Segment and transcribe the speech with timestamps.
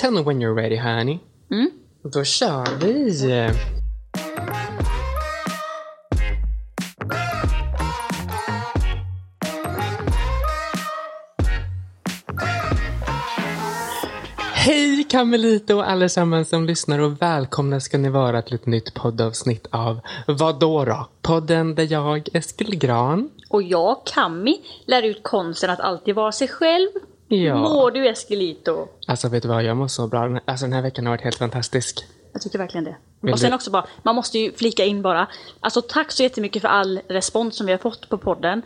[0.00, 1.18] Tell me when you're ready honey.
[1.50, 1.70] Mm.
[2.02, 3.50] Då kör vi.
[14.54, 19.66] Hej Kamelito och allesammans som lyssnar och välkomna ska ni vara till ett nytt poddavsnitt
[19.70, 21.08] av Vadå då?
[21.22, 26.48] Podden där jag, Eskil Gran, Och jag, Kami, lär ut konsten att alltid vara sig
[26.48, 26.88] själv.
[27.28, 27.56] Ja.
[27.56, 28.88] Mår du Eskelito?
[29.06, 30.38] Alltså vet du vad, jag mår så bra.
[30.44, 32.04] Alltså den här veckan har varit helt fantastisk.
[32.32, 32.96] Jag tycker verkligen det.
[33.20, 35.26] Vill och sen du- också bara, man måste ju flika in bara.
[35.60, 38.62] Alltså tack så jättemycket för all respons som vi har fått på podden.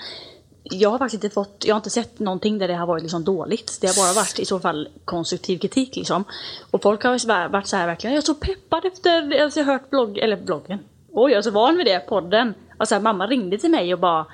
[0.65, 3.25] Jag har faktiskt inte fått, jag har inte sett någonting där det har varit liksom
[3.25, 3.79] dåligt.
[3.81, 6.25] Det har bara varit i så fall konstruktiv kritik liksom.
[6.71, 7.11] Och folk har
[7.49, 10.37] varit så här verkligen, jag är så peppad efter, alltså jag har hört blogg, eller
[10.37, 10.79] bloggen.
[11.13, 12.55] Oj, jag är så van vid det, podden.
[12.79, 14.27] Och så här, mamma ringde till mig och bara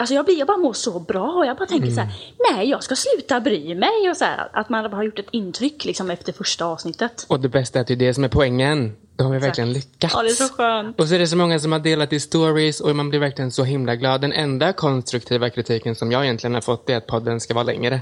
[0.00, 2.08] Alltså jag, blir, jag bara mår så bra och jag bara tänker så här,
[2.50, 5.84] nej jag ska sluta bry mig och så här, att man har gjort ett intryck
[5.84, 7.26] liksom efter första avsnittet.
[7.28, 8.96] Och det bästa är att det är det som är poängen.
[9.16, 10.14] Då har vi verkligen lyckats.
[10.14, 11.00] Ja det är så skönt.
[11.00, 13.50] Och så är det så många som har delat i stories och man blir verkligen
[13.50, 14.20] så himla glad.
[14.20, 18.00] Den enda konstruktiva kritiken som jag egentligen har fått är att podden ska vara längre.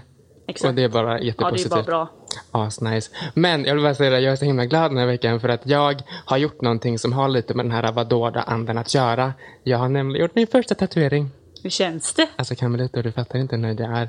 [0.48, 0.68] Exakt.
[0.68, 1.70] Och det är bara Ja det är jättepositivt.
[1.70, 2.08] bara bra.
[2.50, 3.10] Asnice.
[3.34, 5.48] Men jag vill bara säga det, jag är så himla glad den här veckan för
[5.48, 9.32] att jag har gjort någonting som har lite med den här vadåda-anden att göra.
[9.62, 11.30] Jag har nämligen gjort min första tatuering.
[11.66, 12.28] Hur känns det?
[12.36, 14.08] Alltså Camelito, du fattar inte hur nöjd jag är.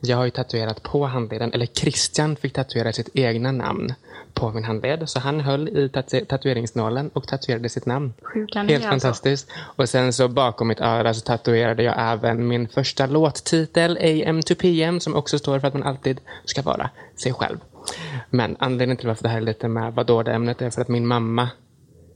[0.00, 3.94] Jag har ju tatuerat på handleden, eller Christian fick tatuera sitt egna namn
[4.34, 5.08] på min handled.
[5.08, 8.12] Så han höll i tatu- tatueringsnålen och tatuerade sitt namn.
[8.34, 9.06] Hur kan det Helt alltså?
[9.06, 9.48] fantastiskt.
[9.76, 14.54] Och sen så bakom mitt öra så tatuerade jag även min första låttitel, AM to
[14.54, 17.58] PM, som också står för att man alltid ska vara sig själv.
[18.30, 20.88] Men anledningen till varför det här är lite med vadå det ämnet är för att
[20.88, 21.48] min mamma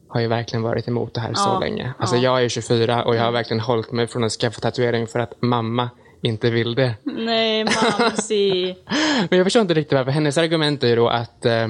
[0.08, 1.92] har ju verkligen varit emot det här så Ja, länge.
[1.98, 2.22] Alltså ja.
[2.22, 5.32] jag är 24 och jag har verkligen hållit mig från att skaffa tatuering för att
[5.42, 5.90] mamma
[6.22, 6.94] inte vill det.
[7.04, 8.76] Nej Mamsi.
[9.30, 10.10] Men jag förstår inte riktigt varför.
[10.10, 11.68] Hennes argument är ju då att eh,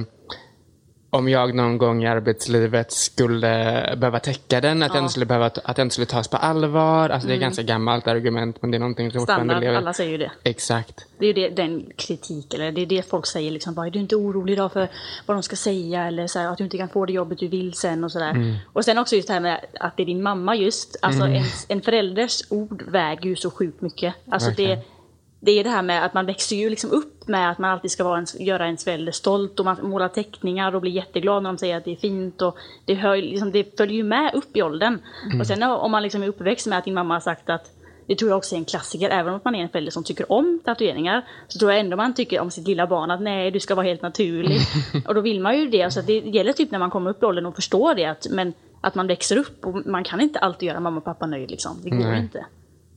[1.10, 3.48] om jag någon gång i arbetslivet skulle
[3.96, 7.10] behöva täcka den, att, jag, inte skulle behöva, att skulle tas på allvar.
[7.10, 9.48] Alltså det är ett ganska gammalt argument men det är någonting som fortfarande Mm.
[9.48, 9.76] Standard, lever.
[9.76, 10.30] alla säger ju det.
[10.42, 11.06] Exakt.
[11.18, 13.74] Det är ju det, den kritik, eller det är det folk säger liksom.
[13.74, 14.88] Bara, är du inte orolig idag för
[15.26, 16.04] vad de ska säga?
[16.04, 18.30] Eller så här, att du inte kan få det jobbet du vill sen och sådär.
[18.30, 18.56] Mm.
[18.72, 20.96] Och sen också just det här med att det är din mamma just.
[21.02, 24.14] Alltså en, en förälders ord väger ju så sjukt mycket.
[24.30, 24.97] Alltså det, Verkligen.
[25.40, 27.90] Det är det här med att man växer ju liksom upp med att man alltid
[27.90, 31.50] ska vara en, göra ens förälder stolt och man målar teckningar och blir jätteglad när
[31.50, 34.56] de säger att det är fint och det, hör, liksom, det följer ju med upp
[34.56, 34.98] i åldern.
[35.40, 37.74] Och sen om man liksom är uppväxt med att din mamma har sagt att
[38.06, 40.32] det tror jag också är en klassiker, även om man är en förälder som tycker
[40.32, 41.24] om tatueringar.
[41.48, 43.86] Så tror jag ändå man tycker om sitt lilla barn att nej, du ska vara
[43.86, 44.60] helt naturlig.
[45.06, 45.90] och då vill man ju det.
[45.90, 48.04] Så det gäller typ när man kommer upp i åldern och förstår det.
[48.04, 51.26] Att, men att man växer upp och man kan inte alltid göra mamma och pappa
[51.26, 51.80] nöjd liksom.
[51.82, 52.20] Det går Nej.
[52.20, 52.46] inte.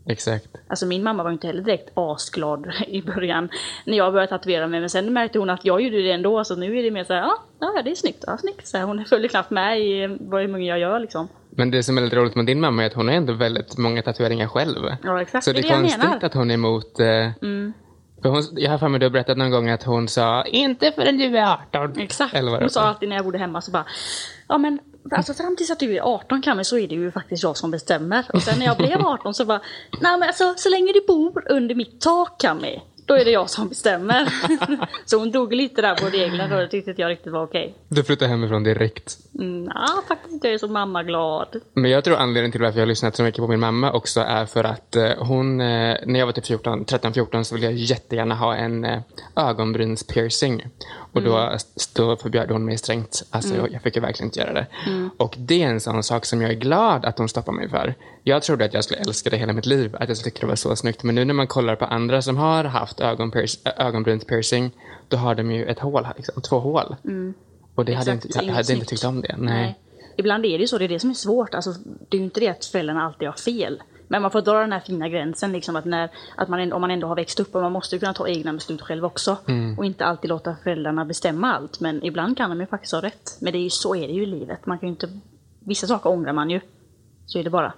[0.06, 0.48] Exakt.
[0.68, 3.50] Alltså min mamma var inte heller direkt asglad i början
[3.86, 4.80] när jag började tatuera mig.
[4.80, 6.44] Men sen märkte hon att jag gjorde det ändå.
[6.44, 8.68] Så nu är det mer så här, ja, ja det är snyggt, ja, snyggt.
[8.68, 11.28] Så här, hon följer knappt med i vad mycket jag gör liksom.
[11.50, 13.78] Men det som är lite roligt med din mamma är att hon har ändå väldigt
[13.78, 14.80] många tatueringar själv.
[15.04, 16.04] Ja exakt, Så det är, det jag konstigt.
[16.04, 16.20] Mm.
[16.22, 17.00] att hon är emot...
[17.00, 17.32] Eh,
[18.22, 20.92] för hon, jag har för mig du har berättat någon gång att hon sa inte
[20.92, 22.00] förrän du är 18.
[22.00, 22.34] Exakt.
[22.34, 23.86] Eller vad det Hon sa alltid när jag bodde hemma så bara
[24.48, 24.80] Ja men
[25.12, 27.72] alltså fram tills att du är 18 kan så är det ju faktiskt jag som
[27.72, 28.26] bestämmer.
[28.34, 29.62] Och sen när jag blev 18 så bara
[30.02, 33.50] Nej men alltså så länge du bor under mitt tak Kami då är det jag
[33.50, 34.34] som bestämmer.
[35.06, 37.74] så hon drog lite där på reglerna och det tyckte inte jag riktigt var okej.
[37.88, 39.18] Du flyttade hemifrån direkt.
[39.40, 41.62] Mm, ja, faktiskt jag är så mammaglad.
[41.74, 44.22] Men jag tror anledningen till varför jag har lyssnat så mycket på min mamma också
[44.22, 47.76] är för att eh, hon, eh, när jag var typ 14, 13-14 så ville jag
[47.76, 49.02] jättegärna ha en eh,
[49.36, 50.66] ögonbrynspiercing.
[51.14, 51.58] Och då,
[51.94, 53.24] då förbjöd hon mig strängt.
[53.30, 54.68] Alltså jag, jag fick ju verkligen inte göra det.
[55.18, 57.96] Och det är en sån sak som jag är glad att hon stoppar mig för.
[58.24, 60.50] Jag trodde att jag skulle älska det hela mitt liv, att jag skulle tycka det
[60.50, 61.04] var så snyggt.
[61.04, 63.10] Men nu när man kollar på andra som har haft äh,
[63.78, 64.72] ögonbrynspiercing,
[65.08, 66.96] då har de ju ett hål, liksom, två hål.
[67.76, 69.36] Och det hade Exakt, inte, så jag hade inte tyckt om det.
[69.38, 69.80] Nej.
[70.18, 71.54] Ibland är det ju så, det är det som är svårt.
[71.54, 71.74] Alltså,
[72.10, 73.82] det är ju inte det att föräldrarna alltid har fel.
[74.12, 76.82] Men man får dra den här fina gränsen, liksom, att, när, att man, ändå- om
[76.82, 79.38] man ändå har växt upp och man måste ju kunna ta egna beslut själv också.
[79.48, 79.78] Mm.
[79.78, 81.80] Och inte alltid låta föräldrarna bestämma allt.
[81.80, 83.38] Men ibland kan de ju faktiskt ha rätt.
[83.40, 84.66] Men det är ju, så är det ju i livet.
[84.66, 85.10] Man kan inte,
[85.60, 86.60] vissa saker ångrar man ju.
[87.26, 87.74] Så är det bara.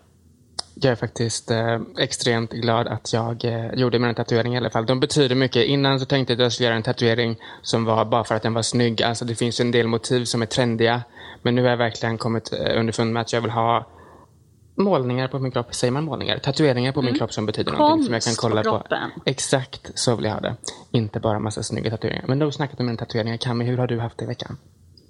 [0.76, 4.86] Jag är faktiskt eh, extremt glad att jag eh, gjorde mina tatueringar i alla fall.
[4.86, 5.66] De betyder mycket.
[5.66, 8.44] Innan så tänkte jag att jag skulle göra en tatuering som var bara för att
[8.44, 9.04] den var snygg.
[9.04, 11.02] Alltså det finns en del motiv som är trendiga.
[11.42, 13.86] Men nu har jag verkligen kommit eh, underfund med att jag vill ha
[14.76, 15.76] målningar på min kropp.
[15.76, 16.38] Säger man målningar?
[16.38, 18.70] Tatueringar på min kropp som betyder någonting som jag kan Konst på kolla på.
[18.70, 19.12] kroppen.
[19.26, 20.56] Exakt så vill jag ha det.
[20.92, 22.26] Inte bara massa snygga tatueringar.
[22.28, 23.38] Men då snackat om mina tatueringar.
[23.38, 24.58] Kami, hur har du haft det i veckan?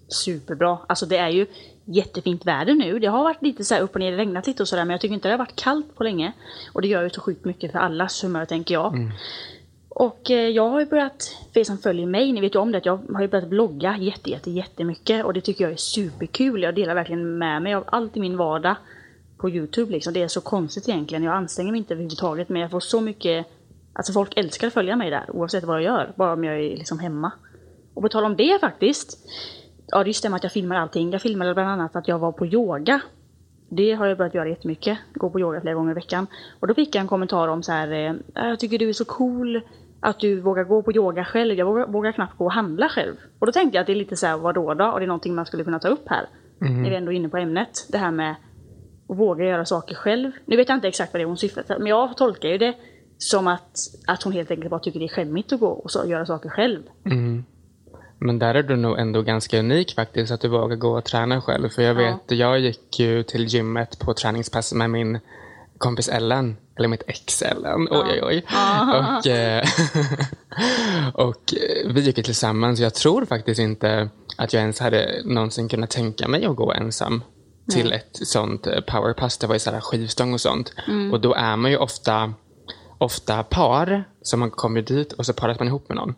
[0.07, 0.77] Superbra.
[0.87, 1.45] Alltså det är ju
[1.85, 2.99] jättefint väder nu.
[2.99, 4.85] Det har varit lite så här upp och ner, det regnat lite och sådär.
[4.85, 6.31] Men jag tycker inte det har varit kallt på länge.
[6.73, 9.11] Och det gör ju så sjukt mycket för allas humör tänker jag.
[9.89, 12.71] Och eh, jag har ju börjat, för er som följer mig, ni vet ju om
[12.71, 15.25] det, att jag har ju börjat blogga jätte, jätte, jättemycket.
[15.25, 16.63] Och det tycker jag är superkul.
[16.63, 18.75] Jag delar verkligen med mig av allt i min vardag
[19.43, 20.13] på Youtube liksom.
[20.13, 21.23] Det är så konstigt egentligen.
[21.23, 23.47] Jag anstränger mig inte överhuvudtaget men jag får så mycket
[23.93, 26.13] Alltså folk älskar att följa mig där oavsett vad jag gör.
[26.15, 27.31] Bara om jag är liksom hemma.
[27.93, 29.17] Och på tal om det faktiskt.
[29.87, 31.11] Ja det stämmer att jag filmar allting.
[31.11, 33.01] Jag filmade bland annat att jag var på yoga.
[33.69, 34.97] Det har jag börjat göra jättemycket.
[35.13, 36.27] Gå på yoga flera gånger i veckan.
[36.59, 37.91] Och då fick jag en kommentar om så här.
[37.91, 39.61] Eh, jag tycker du är så cool
[39.99, 41.55] att du vågar gå på yoga själv.
[41.55, 43.15] Jag vågar, vågar knappt gå och handla själv.
[43.39, 44.85] Och då tänkte jag att det är lite så här, vadå då?
[44.85, 46.29] Och det är någonting man skulle kunna ta upp här.
[46.61, 46.81] Mm.
[46.81, 47.87] När vi är ändå inne på ämnet.
[47.89, 48.35] Det här med
[49.13, 50.31] att våga göra saker själv.
[50.45, 51.75] Nu vet jag inte exakt vad det är hon syftar till.
[51.79, 52.73] Men jag tolkar ju det
[53.17, 53.77] som att,
[54.07, 56.49] att hon helt enkelt bara tycker det är skämmigt att gå och så, göra saker
[56.49, 56.81] själv.
[57.05, 57.43] Mm.
[58.17, 61.41] Men där är du nog ändå ganska unik faktiskt, att du vågar gå och träna
[61.41, 61.69] själv.
[61.69, 62.35] För jag vet, ja.
[62.35, 65.19] jag gick ju till gymmet på träningspass med min
[65.77, 68.05] kompis Ellen, eller mitt ex Ellen, ja.
[68.11, 68.45] oj oj oj.
[68.99, 69.63] Och, eh,
[71.27, 71.53] och
[71.85, 72.79] vi gick ju tillsammans.
[72.79, 77.23] Jag tror faktiskt inte att jag ens hade någonsin kunnat tänka mig att gå ensam
[77.71, 77.95] till Nej.
[77.97, 79.37] ett sånt eh, powerpass.
[79.37, 80.73] Det var ju så här skivstång och sånt.
[80.87, 81.13] Mm.
[81.13, 82.33] Och då är man ju ofta
[82.97, 86.15] ofta par som man kommer dit och så paras man ihop med någon.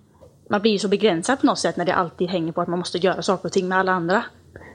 [0.49, 2.79] Man blir ju så begränsad på något sätt när det alltid hänger på att man
[2.79, 4.23] måste göra saker och ting med alla andra.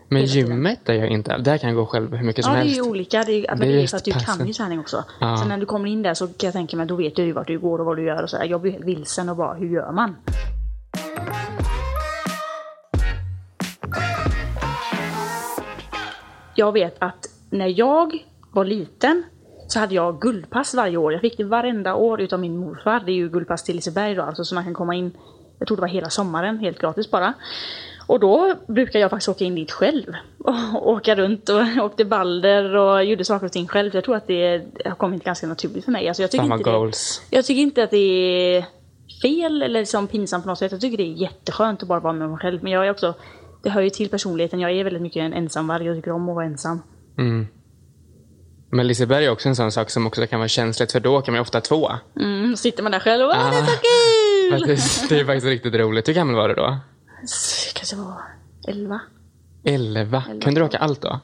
[0.09, 2.77] Men gymmet är jag inte, där kan jag gå själv hur mycket som helst.
[2.77, 3.25] Ja, det är ju olika.
[3.25, 4.37] Det är, det är, det är för att du passen.
[4.39, 5.05] kan ju träning också.
[5.21, 5.37] Ja.
[5.37, 7.33] Så när du kommer in där så kan jag tänka mig, då vet du ju
[7.33, 8.37] vart du går och vad du gör och så.
[8.45, 10.17] Jag blir helt vilsen och bara, hur gör man?
[16.61, 19.25] Jag vet att när jag var liten
[19.69, 21.13] så hade jag guldpass varje år.
[21.13, 23.01] Jag fick det varenda år utav min morfar.
[23.07, 25.13] Det är ju guldpass till Liseberg då, alltså så man kan komma in,
[25.59, 27.35] jag tror det var hela sommaren, helt gratis bara.
[28.07, 30.13] Och då brukar jag faktiskt åka in dit själv.
[30.39, 30.55] Och
[30.89, 33.95] åka runt och åkte balder och gjorde saker och ting själv.
[33.95, 36.09] Jag tror att det har kommit ganska naturligt för mig.
[36.09, 37.23] Alltså jag, tycker Samma inte goals.
[37.31, 38.65] Det, jag tycker inte att det är
[39.23, 40.73] fel eller liksom pinsamt på något sätt.
[40.73, 42.63] Jag tycker det är jätteskönt att bara vara med mig själv.
[42.63, 43.15] Men jag är också,
[43.63, 44.61] det hör ju till personligheten.
[44.61, 45.87] Jag är väldigt mycket en ensamvarg.
[45.87, 46.83] Jag tycker om att vara ensam.
[47.19, 47.47] Mm.
[48.73, 51.35] Men Liseberg är också en sån sak som också kan vara känsligt för då kan
[51.35, 51.91] man ofta två.
[52.17, 53.81] Mm, sitter man där själv och ah, det är så kul!
[54.67, 56.09] Det, det är faktiskt riktigt roligt.
[56.09, 56.79] Hur gammal var du då?
[57.75, 58.23] Kanske var
[58.69, 59.01] elva.
[59.65, 60.23] Elva?
[60.43, 61.21] Kunde du åka allt då?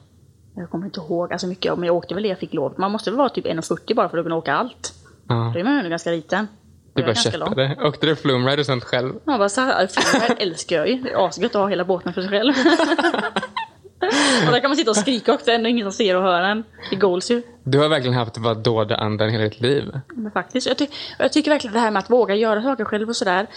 [0.55, 2.73] Jag kommer inte ihåg alltså mycket, men jag åkte väl det jag fick lov.
[2.77, 4.93] Man måste väl vara typ 1,40 bara för att kunna åka allt.
[5.27, 5.51] Ja.
[5.53, 6.47] Då är man ju ändå ganska liten.
[6.97, 7.77] Du bara köttade.
[7.83, 9.13] Åkte du flumride och sånt själv?
[9.25, 11.01] Ja, bara så här, flumride älskar jag ju.
[11.01, 12.53] Det är asgött att ha hela båten för sig själv.
[14.45, 16.63] och där kan man sitta och skrika också, ändå ingen som ser och hör en.
[16.89, 17.41] Det goals ju.
[17.63, 19.99] Du har verkligen haft vad dådandan hela ditt liv.
[20.07, 20.67] Men faktiskt.
[20.67, 20.87] Jag, ty
[21.19, 23.47] jag tycker verkligen det här med att våga göra saker själv och sådär.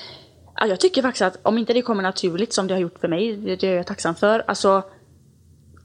[0.68, 3.36] Jag tycker faktiskt att om inte det kommer naturligt som det har gjort för mig,
[3.36, 4.44] det är jag tacksam för.
[4.46, 4.82] Alltså,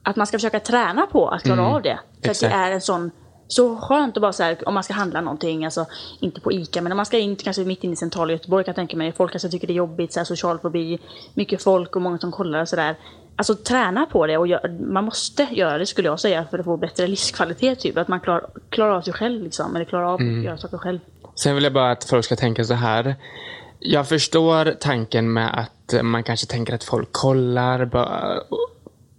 [0.02, 1.98] att man ska försöka träna på att klara mm, av det.
[2.22, 3.10] För att det är en sån
[3.48, 5.86] så skönt att bara så här, om man ska handla någonting, alltså
[6.20, 8.72] inte på ICA, men om man ska in kanske mitt inne i centrala Göteborg kan
[8.72, 10.98] jag tänka mig, folk kanske tycker det är jobbigt, så här, social fobi,
[11.34, 12.96] mycket folk och många som kollar och sådär.
[13.36, 16.64] Alltså träna på det och gör, man måste göra det skulle jag säga för att
[16.64, 17.96] få bättre livskvalitet typ.
[17.96, 20.38] Att man klarar, klarar av sig själv liksom, eller klarar av mm.
[20.38, 20.98] att göra saker själv.
[21.34, 23.14] Sen vill jag bara att folk ska tänka så här.
[23.78, 27.90] Jag förstår tanken med att man kanske tänker att folk kollar.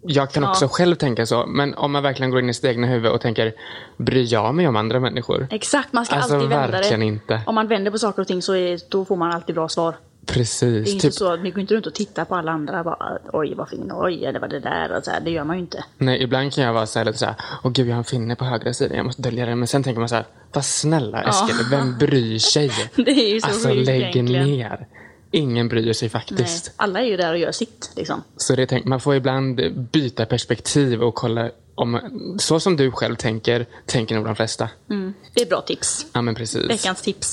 [0.07, 0.69] Jag kan också ja.
[0.69, 3.54] själv tänka så, men om man verkligen går in i sitt egna huvud och tänker,
[3.98, 5.48] bryr jag mig om andra människor?
[5.51, 7.06] Exakt, man ska alltså, alltid vända det.
[7.06, 7.42] Inte.
[7.45, 9.95] Om man vänder på saker och ting så är, då får man alltid bra svar.
[10.27, 10.86] Precis.
[10.86, 11.13] Det är inte typ...
[11.13, 13.92] så att man går inte runt och tittar på alla andra bara, oj vad fin,
[13.94, 15.83] oj det var det där och så här, det gör man ju inte.
[15.97, 18.04] Nej, ibland kan jag vara så här, lite så här, åh gud jag har en
[18.04, 19.59] finne på högra sidan, jag måste dölja den.
[19.59, 21.78] Men sen tänker man så här, vad snälla Eskil, ja.
[21.78, 22.71] vem bryr sig?
[22.95, 24.47] det är ju så Alltså lägg egentligen.
[24.47, 24.87] ner.
[25.31, 26.65] Ingen bryr sig faktiskt.
[26.65, 27.91] Nej, alla är ju där och gör sitt.
[27.95, 28.23] Liksom.
[28.37, 31.99] Så det tänk, man får ibland byta perspektiv och kolla om,
[32.39, 34.69] så som du själv tänker, tänker nog de flesta.
[34.89, 36.05] Mm, det är bra tips.
[36.13, 36.69] Ja, men precis.
[36.69, 37.31] Veckans tips.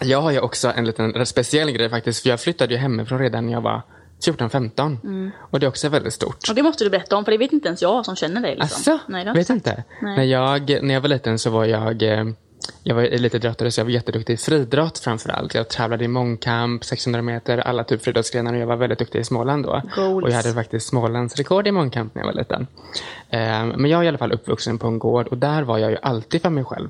[0.00, 3.46] Jag har ju också en liten speciell grej faktiskt, för jag flyttade ju hemifrån redan
[3.46, 3.82] när jag var
[4.24, 4.96] 14-15.
[5.04, 5.30] Mm.
[5.50, 6.48] Och det är också väldigt stort.
[6.48, 8.56] Och det måste du berätta om, för det vet inte ens jag som känner dig.
[8.56, 8.94] Liksom.
[8.94, 8.98] Asså?
[9.08, 9.84] Nej, vet inte?
[10.02, 10.16] Nej.
[10.16, 12.24] När, jag, när jag var liten så var jag eh,
[12.82, 15.54] jag var elitidrottare så jag var jätteduktig i friidrott framförallt.
[15.54, 19.24] Jag tävlade i mångkamp, 600 meter, alla typ friidrottsgrenar och jag var väldigt duktig i
[19.24, 19.82] Småland då.
[19.96, 20.24] Goals.
[20.24, 22.66] Och jag hade faktiskt Smålands rekord i mångkamp när jag var liten.
[23.30, 25.90] Eh, men jag är i alla fall uppvuxen på en gård och där var jag
[25.90, 26.88] ju alltid för mig själv.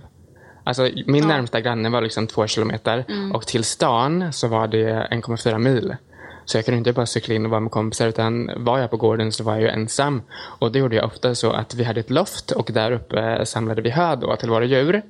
[0.64, 1.28] Alltså, min ja.
[1.28, 3.32] närmsta granne var liksom två kilometer mm.
[3.32, 5.96] och till stan så var det 1,4 mil.
[6.46, 8.96] Så jag kunde inte bara cykla in och vara med kompisar utan var jag på
[8.96, 10.22] gården så var jag ju ensam.
[10.58, 13.82] Och det gjorde jag ofta så att vi hade ett loft och där uppe samlade
[13.82, 15.02] vi hö då till våra djur.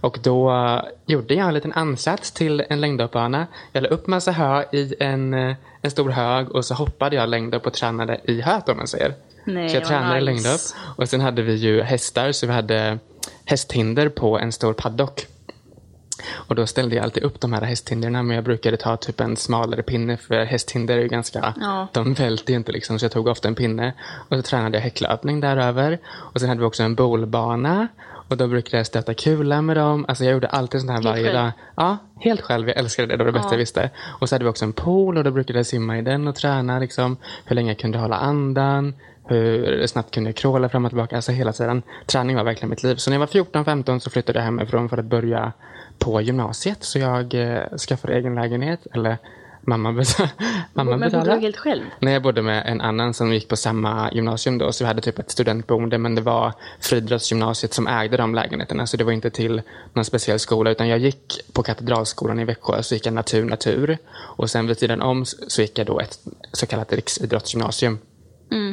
[0.00, 0.52] Och då
[1.06, 3.46] gjorde jag en liten ansats till en längdhoppbana.
[3.72, 5.34] Jag la upp massa hö i en,
[5.80, 9.14] en stor hög och så hoppade jag längdhopp och tränade i höet om man säger.
[9.44, 10.24] Nej, så jag tränade nice.
[10.24, 10.60] längdhopp.
[10.96, 12.98] Och sen hade vi ju hästar så vi hade
[13.44, 15.26] hästhinder på en stor paddock.
[16.46, 19.36] Och då ställde jag alltid upp de här hästhinderna men jag brukade ta typ en
[19.36, 21.88] smalare pinne för hästhinder är ju ganska, Ja.
[21.92, 23.92] de välter ju inte liksom så jag tog ofta en pinne.
[24.28, 25.98] Och så tränade jag häcklöpning däröver.
[26.06, 27.88] Och sen hade vi också en bowlbana.
[28.28, 30.04] Och då brukade jag stöta kula med dem.
[30.08, 31.34] Alltså jag gjorde alltid sånt här Helt varje själv?
[31.36, 31.52] dag.
[31.76, 32.68] Ja, helt själv.
[32.68, 33.16] Jag älskade det.
[33.16, 33.90] Det var det bästa jag visste.
[34.20, 36.34] Och så hade vi också en pool och då brukade jag simma i den och
[36.34, 38.94] träna liksom hur länge jag kunde hålla andan.
[39.26, 41.16] Hur snabbt kunde jag crawla fram och tillbaka.
[41.16, 41.82] Alltså hela tiden.
[42.06, 42.96] Träning var verkligen mitt liv.
[42.96, 45.52] Så när jag var 14-15 så flyttade jag hemifrån för att börja
[45.98, 46.84] på gymnasiet.
[46.84, 48.86] Så jag eh, skaffade egen lägenhet.
[48.94, 49.18] Eller
[49.66, 50.18] mamma, bet-
[50.72, 51.34] mamma Men bodde betalade.
[51.34, 51.82] du helt själv?
[51.98, 55.00] Nej, jag bodde med en annan som gick på samma gymnasium då, så vi hade
[55.02, 59.30] typ ett studentboende, men det var friidrottsgymnasiet som ägde de lägenheterna, så det var inte
[59.30, 63.44] till någon speciell skola, utan jag gick på Katedralskolan i Växjö, så gick jag natur,
[63.44, 63.98] natur.
[64.14, 66.18] Och sen vid tiden om så gick jag då ett
[66.52, 67.98] så kallat riksidrottsgymnasium.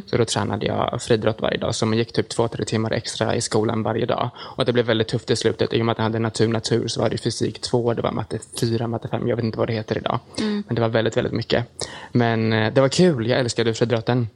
[0.05, 3.35] Så då tränade jag friidrott varje dag, så man gick typ två, tre timmar extra
[3.35, 4.29] i skolan varje dag.
[4.37, 6.87] Och det blev väldigt tufft i slutet, i och med att jag hade natur, natur,
[6.87, 9.67] så var det fysik 2, det var matte 4, matte 5, jag vet inte vad
[9.67, 10.19] det heter idag.
[10.67, 11.65] Men det var väldigt, väldigt mycket.
[12.11, 14.27] Men eh, det var kul, jag älskade friidrotten.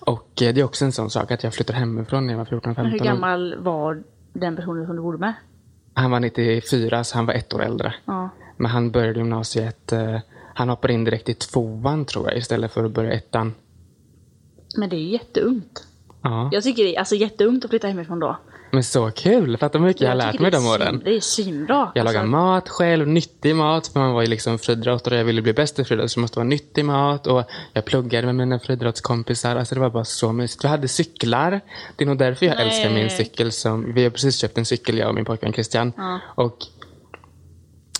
[0.00, 2.44] Och eh, det är också en sån sak att jag flyttade hemifrån när jag var
[2.44, 2.74] 14-15.
[2.76, 5.34] Men hur gammal var den personen som du bodde med?
[5.94, 7.94] Han var 94, så han var ett år äldre.
[8.04, 8.28] Ja.
[8.56, 10.18] Men han började gymnasiet, eh,
[10.54, 13.54] han hoppade in direkt i tvåan tror jag, istället för att börja ettan.
[14.78, 15.84] Men det är ju jätteungt.
[16.22, 18.38] Ja, Jag tycker det är alltså, jätteungt att flytta hemifrån då.
[18.72, 19.56] men så kul!
[19.56, 21.00] Fattar hur mycket jag, har lärt mig de åren.
[21.04, 21.92] Det är svinbra.
[21.94, 25.24] Jag lagar Alltså, mat själv, nyttig mat, för man var ju liksom friidrottare och jag
[25.24, 27.42] ville bli bäst i friidrott så det måste vara nyttig mat och
[27.72, 29.56] jag pluggade med mina friidrottskompisar.
[29.56, 30.64] Alltså det var bara så mysigt.
[30.64, 31.60] Vi hade cyklar.
[31.96, 32.66] Det är nog därför jag Nej.
[32.68, 33.52] älskar min cykel.
[33.52, 35.92] Som, vi har precis köpt en cykel, jag och min pojkvän Christian.
[35.96, 36.20] Ja.
[36.34, 36.56] Och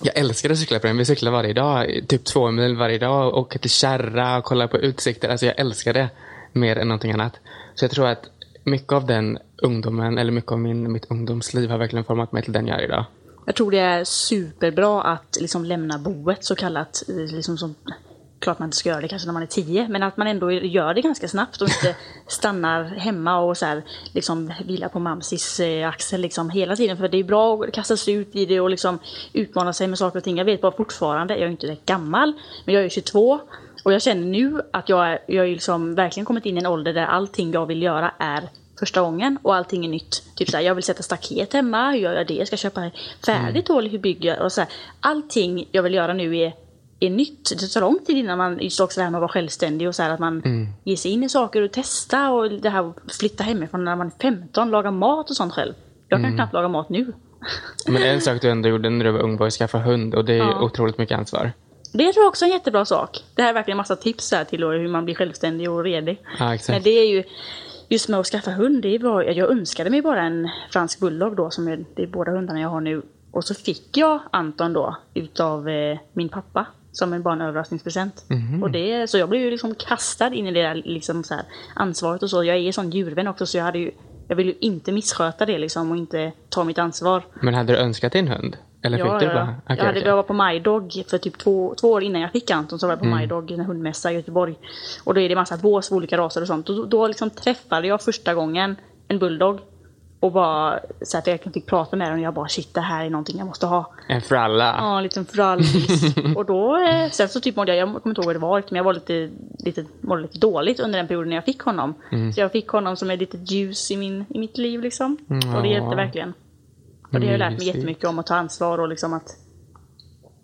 [0.02, 0.96] jag älskade att cykla på den.
[0.96, 3.28] Vi cyklar varje dag, typ två mil varje dag.
[3.28, 5.28] Och åker till kärra och kollar på utsikter.
[5.28, 6.08] Alltså jag älskar det
[6.52, 7.32] mer än någonting annat.
[7.74, 8.26] Så jag tror att
[8.64, 12.52] mycket av den ungdomen, eller mycket av min, mitt ungdomsliv har verkligen format mig till
[12.52, 13.04] den jag är idag.
[13.46, 17.02] Jag tror det är superbra att liksom lämna boet så kallat.
[17.08, 17.74] Liksom som,
[18.38, 20.52] klart man inte ska göra det kanske när man är tio, men att man ändå
[20.52, 25.60] gör det ganska snabbt och inte stannar hemma och så här, liksom vilar på mamsis
[25.60, 26.96] eh, axel liksom hela tiden.
[26.96, 28.98] För det är bra att kasta sig ut i det och liksom
[29.32, 30.38] utmana sig med saker och ting.
[30.38, 32.32] Jag vet bara fortfarande, jag är inte gammal,
[32.64, 33.40] men jag är 22
[33.84, 36.92] och jag känner nu att jag, är- jag liksom verkligen kommit in i en ålder
[36.92, 38.42] där allting jag vill göra är
[38.78, 40.22] första gången och allting är nytt.
[40.36, 42.34] Typ såhär, jag vill sätta staket hemma, hur gör jag det?
[42.34, 42.90] Jag ska köpa
[43.26, 44.44] färdigt hål, hur bygger jag?
[44.44, 44.70] Och så här,
[45.00, 46.52] allting jag vill göra nu är,
[47.00, 47.50] är nytt.
[47.60, 49.94] Det tar lång tid innan man, just också det här med att vara självständig och
[49.94, 50.42] så här, att man
[50.84, 54.12] ger sig in i saker och testa och det här flytta hemifrån när man är
[54.22, 55.72] 15, laga mat och sånt själv.
[56.08, 57.12] Jag kan knappt laga mat nu.
[57.86, 60.24] Men en sak du ändå gjorde när du var ung var att skaffa hund och
[60.24, 60.60] det är Ja.
[60.62, 61.52] otroligt mycket ansvar.
[61.92, 63.24] Det tror jag också är en jättebra sak.
[63.34, 66.22] Det här är verkligen en massa tips här till hur man blir självständig och redig.
[66.38, 66.68] Ja, exakt.
[66.68, 67.24] Men det är ju,
[67.88, 71.50] just med att skaffa hund, det var, jag önskade mig bara en fransk bulldog då,
[71.50, 73.02] som är, det är båda hundarna jag har nu.
[73.30, 78.24] Och så fick jag Anton då, utav eh, min pappa, som en barnöverraskningspresent.
[78.62, 81.44] Och det, så jag blev ju liksom kastad in i det där liksom så här,
[81.74, 82.44] ansvaret och så.
[82.44, 83.90] Jag är sån djurvän också, så jag hade ju,
[84.28, 87.22] jag ville ju inte missköta det liksom och inte ta mitt ansvar.
[87.40, 88.56] Men hade du önskat din hund?
[88.82, 89.42] Eller fick Ja, du bara?
[89.64, 90.08] Okej, jag, hade, okej.
[90.08, 92.92] jag var på MyDog för typ två, två år innan jag fick Anton så var
[92.92, 93.18] jag på Mm.
[93.18, 94.54] MyDog, en hundmässa i Göteborg.
[95.04, 96.68] Och då är det massa bås för olika raser och sånt.
[96.68, 98.76] Och då, då liksom träffade jag första gången
[99.08, 99.60] en bulldog.
[100.20, 103.04] Och bara så att jag fick prata med den och jag bara shit det här
[103.04, 103.92] är någonting jag måste ha.
[104.08, 104.74] En fralla?
[104.78, 106.16] Ja, en liten frallis.
[106.36, 108.62] och då, eh, sen så typ mådde jag, jag kommer inte ihåg vad det var,
[108.68, 111.94] men jag var lite, lite, mådde lite dåligt under den perioden när jag fick honom.
[112.12, 112.32] Mm.
[112.32, 115.16] Så jag fick honom som ett litet ljus i, min, i mitt liv liksom.
[115.56, 116.34] Och det hjälpte verkligen.
[117.12, 119.36] Och det har jag lärt mig jättemycket om att ta ansvar och liksom att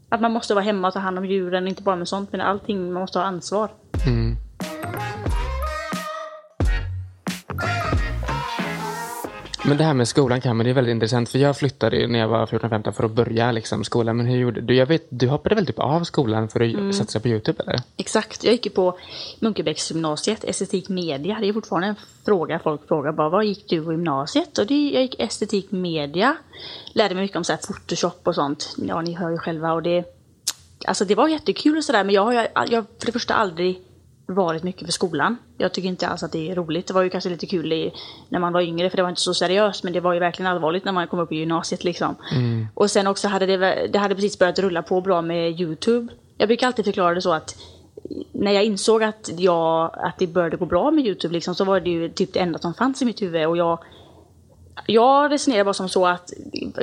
[0.08, 2.40] att man måste vara hemma och ta hand om djuren, inte bara med sånt, men
[2.40, 3.70] allting, man måste ha ansvar.
[4.06, 4.36] Mm.
[9.66, 11.28] Men det här med skolan kan man, det är väldigt intressant.
[11.28, 14.16] För jag flyttade när jag var 14-15 för att börja liksom, skolan.
[14.16, 14.74] Men hur gjorde du?
[14.76, 16.92] Jag vet, du hoppade väl typ av skolan för att Mm.
[16.92, 17.80] satsa på YouTube eller?
[17.96, 18.98] Exakt, jag gick ju på
[19.40, 21.38] Munkebäcksgymnasiet, estetik media.
[21.40, 24.58] Det är fortfarande en fråga folk frågar bara, vad gick du på gymnasiet?
[24.58, 26.36] Och det, jag gick estetik media.
[26.92, 28.74] Lärde mig mycket om så här Photoshop och sånt.
[28.88, 29.72] Ja, ni hör ju själva.
[29.72, 30.04] Och det,
[30.86, 33.80] alltså det var jättekul och sådär, men jag har jag, har för det första aldrig
[34.26, 35.36] varit mycket för skolan.
[35.58, 36.86] Jag tycker inte alls att det är roligt.
[36.86, 37.92] Det var ju kanske lite kul i,
[38.28, 40.52] när man var yngre för det var inte så seriöst men det var ju verkligen
[40.52, 42.16] allvarligt när man kom upp i gymnasiet liksom.
[42.74, 46.12] Och sen också hade det, det hade precis börjat rulla på bra med Youtube.
[46.38, 47.56] Jag brukar alltid förklara det så att
[48.32, 51.80] när jag insåg att, jag, att det började gå bra med Youtube liksom, så var
[51.80, 53.78] det ju typ det enda som fanns i mitt huvud och jag
[54.86, 56.32] jag resonerar bara som så att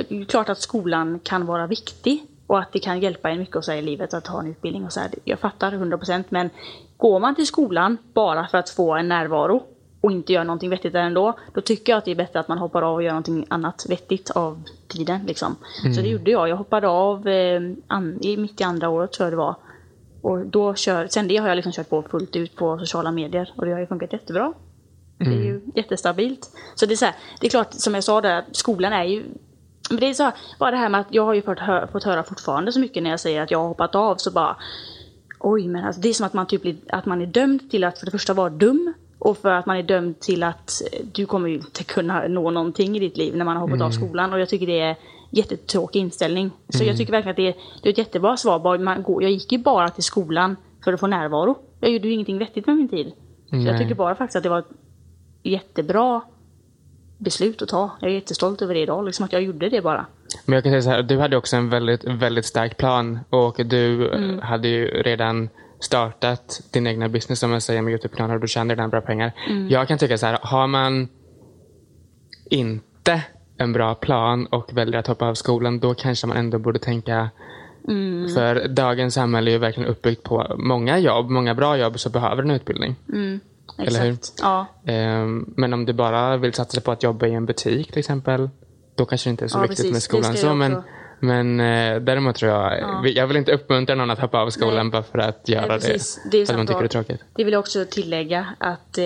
[0.08, 3.56] det är klart att skolan kan vara viktig och att det kan hjälpa en mycket
[3.56, 5.10] och så i livet att ha en utbildning och så här.
[5.24, 6.50] Jag fattar 100% men
[7.02, 9.62] går man till skolan bara för att få en närvaro
[10.00, 12.48] och inte gör någonting vettigt där ändå, då tycker jag att det är bättre att
[12.48, 15.20] man hoppar av och gör någonting annat vettigt av tiden.
[15.26, 15.56] Liksom.
[15.94, 16.48] Så det gjorde jag.
[16.48, 19.54] Jag hoppade av eh, an, i, mitt i andra året tror jag det var.
[20.22, 23.52] Och då kör, sen det har jag liksom kört på fullt ut på sociala medier
[23.56, 24.52] och det har ju funkat jättebra.
[25.18, 26.50] Det är ju jättestabilt.
[26.74, 29.24] Så det är, så här, det är klart, som jag sa där, skolan är ju
[29.90, 31.86] men det är så här, bara det här med att jag har ju fått, hö
[31.86, 34.56] fått höra fortfarande så mycket när jag säger att jag har hoppat av så bara
[35.44, 37.84] Oj, men alltså, det är som att man, typ, blir- att man är dömd till
[37.84, 41.06] att för det första vara dum och för att man är dömd till att eh,
[41.12, 43.90] du kommer ju inte kunna nå någonting i ditt liv när man har hoppat av
[43.90, 44.32] skolan.
[44.32, 44.96] Och jag tycker det är
[45.30, 46.50] jättetråkig inställning.
[46.68, 48.78] Så jag tycker verkligen att det är, det är ett jättebra svar.
[48.78, 51.58] Man går, jag gick ju bara till skolan för att få närvaro.
[51.80, 53.12] Jag gjorde ju ingenting vettigt med min tid.
[53.50, 53.78] Så jag Nej.
[53.78, 54.70] tycker bara faktiskt att det var ett
[55.42, 56.20] jättebra
[57.18, 57.90] beslut att ta.
[58.00, 60.06] Jag är jättestolt över det idag, liksom att jag gjorde det bara.
[60.44, 63.56] Men jag kan säga så här, du hade också en väldigt, väldigt stark plan och
[63.66, 64.38] du Mm.
[64.38, 65.48] eh, hade ju redan
[65.80, 69.32] startat din egna business som jag säger med Youtube-kanaler och du tjänade redan bra pengar.
[69.48, 69.68] Mm.
[69.68, 71.08] Jag kan tycka så här, har man
[72.50, 73.22] inte
[73.56, 77.30] en bra plan och väljer att hoppa av skolan, då kanske man ändå borde tänka
[77.88, 78.28] Mm.
[78.34, 82.42] För dagens samhälle är ju verkligen uppbyggt på många jobb, många bra jobb, så behöver
[82.42, 82.94] en utbildning.
[83.78, 84.16] Eller hur?
[84.42, 84.66] Ja.
[84.86, 88.50] Ehm, Men om du bara vill satsa på att jobba i en butik till exempel,
[88.94, 90.12] då kanske det inte är så Ja, viktigt precis.
[90.12, 90.36] med Det skolan.
[90.36, 90.82] Så, men
[91.24, 94.90] men eh, däremot tror jag, jag vill inte uppmuntra någon att hoppa av skolan Nej.
[94.90, 95.86] bara för att göra Nej, det.
[95.86, 96.20] precis.
[96.30, 97.20] Det är för att man tycker det är tråkigt.
[97.34, 99.04] Det vill jag också tillägga att eh,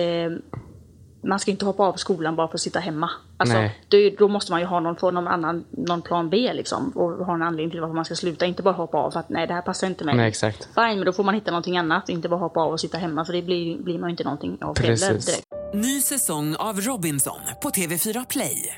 [1.23, 3.09] man ska inte hoppa av skolan bara för att sitta hemma.
[3.37, 4.15] Alltså, Nej.
[4.17, 6.89] då, måste man ju ha någon, få någon, annan, någon plan B liksom.
[6.89, 8.45] Och ha en anledning till varför man ska sluta.
[8.45, 10.15] Inte bara hoppa av för att nej det här passar inte mig.
[10.15, 10.69] Nej, exakt.
[10.75, 12.09] Fine, men då får man hitta någonting annat.
[12.09, 13.25] Inte bara hoppa av och sitta hemma.
[13.25, 15.45] För det blir, blir man ju inte någonting av heller direkt.
[15.73, 18.77] Ny säsong av Robinson på TV4 Play.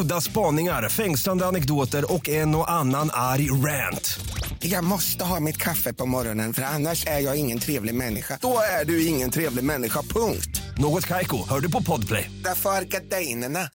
[0.00, 4.20] Udda spaningar, fängslande anekdoter och en och annan arg rant.
[4.58, 8.38] Jag måste ha mitt kaffe på morgonen för annars är jag ingen trevlig människa.
[8.40, 10.62] Då är du ingen trevlig människa, punkt.
[10.78, 12.30] Något Kaiko, hör du på Podplay.
[12.44, 13.68] Därför är gardinerna.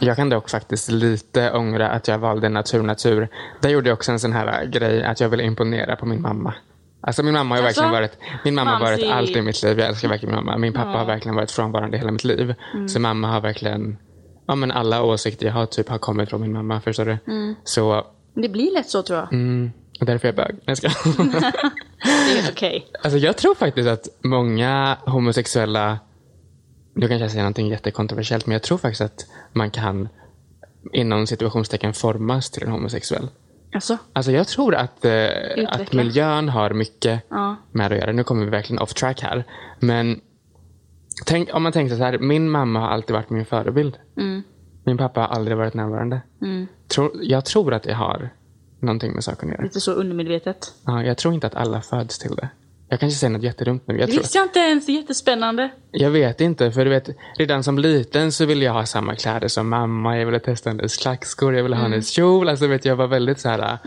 [0.00, 3.28] Jag kan dock faktiskt lite ångra att jag valde natur, natur.
[3.60, 6.54] Där gjorde jag också en sån här grej att jag ville imponera på min mamma.
[7.04, 9.12] Alltså min mamma har Alltså, verkligen varit, min mamma har varit mamsi.
[9.12, 9.78] allt i mitt liv.
[9.78, 10.58] Jag älskar verkligen min mamma.
[10.58, 12.54] Min pappa har verkligen varit frånvarande hela mitt liv.
[12.74, 12.88] Mm.
[12.88, 13.96] Så mamma har verkligen,
[14.46, 16.80] ja men alla åsikter jag har typ har kommit från min mamma.
[16.80, 17.18] Förstår du?
[17.26, 17.54] Mm.
[17.64, 19.32] Så, Det blir lätt så tror jag.
[19.32, 20.56] mm, och därför är jag bög.
[20.64, 20.88] Jag ska.
[22.04, 22.86] Det är okej.
[23.02, 25.98] Alltså jag tror faktiskt att många homosexuella,
[26.94, 30.08] nu kanske jag säger någonting jättekontroversiellt, men jag tror faktiskt att man kan
[30.92, 33.28] inom situationstecken formas till en homosexuell.
[33.74, 35.26] Alltså, Alltså jag tror att, eh,
[35.68, 37.56] att miljön har mycket Ja.
[37.72, 38.12] med att göra.
[38.12, 39.44] Nu kommer vi verkligen off track här.
[39.80, 40.20] Men
[41.26, 43.98] tänk, om man tänker så här, min mamma har alltid varit min förebild.
[44.16, 44.42] Mm.
[44.84, 46.20] Min pappa har aldrig varit närvarande.
[46.88, 48.30] Tror, jag tror att det har
[48.80, 49.62] någonting med saken att göra.
[49.64, 50.72] lite så undermedvetet.
[50.86, 52.48] Ja, jag tror inte att alla föds till det.
[52.92, 53.98] Jag kanske säger något jättedumt nu.
[53.98, 54.88] Jag, tror, visste jag inte ens.
[54.88, 55.70] Jättespännande.
[55.90, 59.48] jag vet inte, för du vet, redan som liten så ville jag ha samma kläder
[59.48, 60.18] som mamma.
[60.18, 62.48] Jag ville testa hennes klackskor, jag ville ha hennes kjol.
[62.48, 63.78] Alltså vet jag var väldigt så här,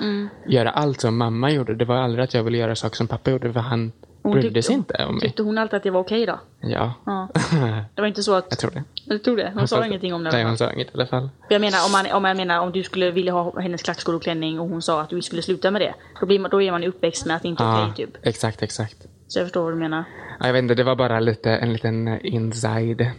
[0.48, 1.76] göra allt som mamma gjorde.
[1.76, 3.91] Det var aldrig att jag ville göra saker som pappa gjorde, för han
[4.25, 5.21] Hon brydde sig inte om mig.
[5.21, 6.39] Tyckte hon alltid att det var okej då?
[6.61, 7.27] Ja, Ja.
[7.95, 8.45] Det var inte så att...
[8.49, 8.83] jag tror det.
[9.05, 9.51] Jag tror det.
[9.55, 10.31] Hon sa ingenting om det.
[10.31, 11.29] Nej, hon sa inget i alla fall.
[11.49, 14.21] Jag menar om, man, om jag menar om du skulle vilja ha hennes klackskor och
[14.23, 15.93] klänning och hon sa att du skulle sluta med det.
[16.19, 18.17] Då, blir man, då är man uppväxt med att det inte är Ja, okej typ.
[18.21, 18.97] exakt, exakt.
[19.27, 20.03] Så jag förstår vad du menar.
[20.39, 23.11] Ja, jag vet inte, det var bara lite, en liten eh, inside.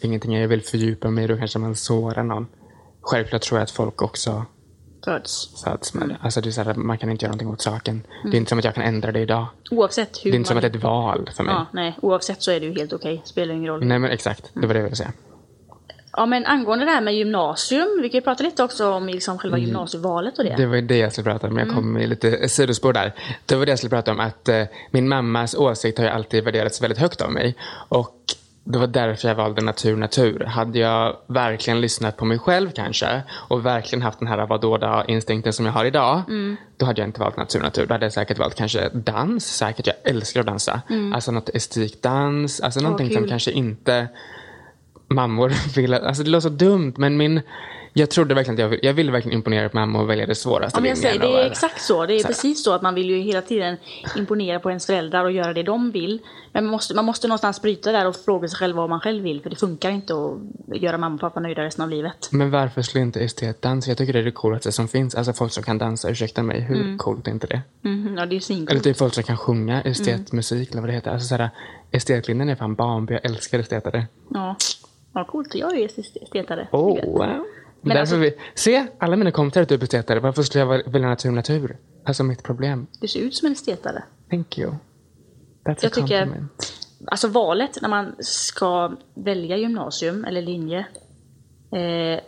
[0.00, 2.46] Ingenting jag vill fördjupa mig i, då kanske man sårar någon.
[3.00, 4.44] Självklart tror jag att folk också
[5.04, 5.62] Föds.
[5.64, 6.16] föds med det.
[6.22, 8.06] Alltså det är så här, man kan inte göra någonting åt saken.
[8.24, 9.46] Det är inte som att jag kan ändra det idag.
[9.70, 10.64] Oavsett hur Det är inte som man...
[10.64, 11.54] att det är ett val för mig.
[11.54, 11.98] Ja, nej.
[12.02, 13.22] Oavsett så är det ju helt okej.
[13.24, 13.84] Spelar ingen roll.
[13.84, 15.12] Nej men exakt, det var det jag ville säga.
[16.12, 17.88] Ja men angående det här med gymnasium.
[18.02, 20.54] Vi kan ju prata lite också om liksom själva gymnasievalet och det.
[20.56, 23.14] Det var ju det jag skulle prata om, men jag kom i lite sidospår där.
[23.46, 26.44] Det var det jag skulle prata om, att eh, min mammas åsikt har ju alltid
[26.44, 27.56] värderats väldigt högt av mig.
[27.88, 28.16] Och
[28.72, 30.44] det var därför jag valde natur, natur.
[30.44, 35.52] Hade jag verkligen lyssnat på mig själv kanske och verkligen haft den här vadå instinkten
[35.52, 36.22] som jag har idag.
[36.76, 37.86] Då hade jag inte valt natur, natur.
[37.86, 39.46] Då hade jag säkert valt kanske dans.
[39.46, 40.82] Säkert, jag älskar att dansa.
[41.14, 42.60] Alltså något estetikdans.
[42.60, 43.28] Alltså någonting som kul.
[43.28, 44.08] kanske inte
[45.08, 45.94] mammor vill.
[45.94, 47.40] Alltså det låter så dumt men min
[47.98, 50.34] Jag trodde verkligen att jag, vill, jag ville verkligen imponera på mamma och välja det
[50.34, 52.06] svåraste Ja, men jag säger, det är exakt så.
[52.06, 53.76] Det är Så precis så att man vill ju hela tiden
[54.16, 56.20] imponera på ens föräldrar och göra det de vill.
[56.52, 59.22] Men man måste, man måste någonstans bryta där och fråga sig själv vad man själv
[59.22, 59.40] vill.
[59.42, 62.28] För det funkar inte att göra mamma och pappa nöjda resten av livet.
[62.30, 63.88] Men varför skulle inte estetdans?
[63.88, 65.14] Jag tycker det är det coolaste som finns.
[65.14, 66.98] Alltså folk som kan dansa, ursäkta mig, hur Mm.
[66.98, 67.60] coolt är inte det?
[67.82, 68.70] Mhm, ja, det är svincoolt.
[68.70, 69.92] Eller typ folk som kan sjunga Mm.
[69.92, 71.10] estetmusik eller vad det heter.
[71.10, 71.50] Alltså såhär,
[71.90, 74.06] estetlinjen är fan barn, jag älskar estetare.
[74.30, 74.56] Ja.
[75.14, 75.54] ja, coolt.
[75.54, 75.88] Jag är ju
[76.22, 76.68] estetare.
[76.72, 77.46] Oh, wow.
[77.80, 80.20] Men Därför alltså- vi, se, alla mina kompisar är typ estetare.
[80.20, 81.76] Varför skulle jag välja natur natur?
[82.04, 82.86] Alltså mitt problem.
[83.00, 84.02] Du ser ut som en estetare.
[84.30, 84.70] Thank you.
[84.70, 86.72] That's a Jag tycker, compliment.
[87.06, 90.78] alltså valet när man ska välja gymnasium eller linje.
[91.72, 92.20] Eh,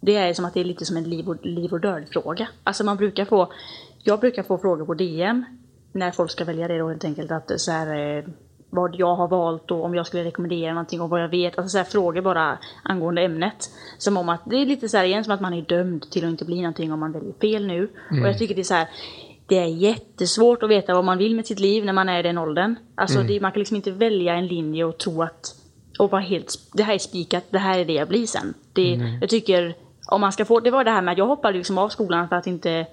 [0.00, 2.48] det är som att det är lite som en liv och, liv och död fråga.
[2.64, 3.52] Alltså man brukar få,
[3.98, 5.44] jag brukar få frågor på DM.
[5.92, 7.30] När folk ska välja det då helt enkelt.
[7.30, 8.24] Att så här, eh,
[8.70, 11.58] vad jag har valt och om jag skulle rekommendera någonting och vad jag vet.
[11.58, 13.70] Alltså så här, frågor bara angående ämnet.
[13.98, 16.24] Som om att, det är lite så här igen som att man är dömd till
[16.24, 17.88] att inte bli någonting om man väljer fel nu.
[18.10, 18.88] Och jag tycker det är så här.
[19.46, 22.22] Det är jättesvårt att veta vad man vill med sitt liv när man är i
[22.22, 22.76] den åldern.
[22.94, 25.54] Alltså det, man kan liksom inte välja en linje och tro att
[25.98, 28.54] och vara helt, det här är spikat, det här är det jag blir sen.
[28.72, 29.74] Det, Jag tycker,
[30.06, 32.28] om man ska få, det var det här med att jag hoppade liksom av skolan
[32.28, 32.86] för att inte,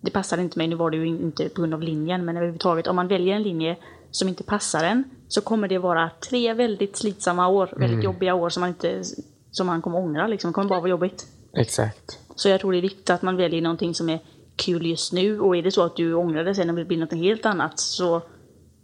[0.00, 2.86] det passade inte mig, nu var det ju inte på grund av linjen, men överhuvudtaget
[2.86, 3.76] om man väljer en linje
[4.10, 8.48] som inte passar en så kommer det vara tre väldigt slitsamma år, väldigt jobbiga år
[8.48, 9.02] som man inte,
[9.50, 11.26] som man kommer ångra liksom, det kommer bara vara jobbigt.
[11.56, 12.18] Exakt.
[12.34, 14.18] Så jag tror det är viktigt att man väljer någonting som är
[14.56, 16.96] kul just nu och är det så att du ångrar det sen och vill bli
[16.96, 18.22] något helt annat så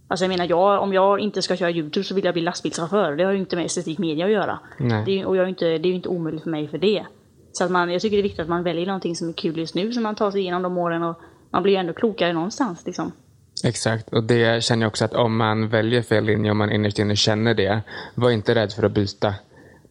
[0.08, 3.16] Alltså jag menar, jag, om jag inte ska köra YouTube så vill jag bli lastbilschaufför.
[3.16, 4.58] Det har ju inte med estetik media att göra.
[4.78, 5.02] Nej.
[5.06, 7.06] Det är, och jag är inte, det är ju inte omöjligt för mig för det.
[7.52, 9.58] Så att man, jag tycker det är viktigt att man väljer någonting som är kul
[9.58, 12.32] just nu, så man tar sig igenom de åren och man blir ju ändå klokare
[12.32, 12.86] någonstans.
[12.86, 13.12] Liksom.
[13.64, 16.98] Exakt, och det känner jag också att om man väljer fel linje och man innerst
[16.98, 17.80] inne känner det,
[18.14, 19.34] var inte rädd för att byta.